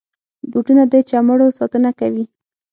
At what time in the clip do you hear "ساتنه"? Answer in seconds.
1.57-1.91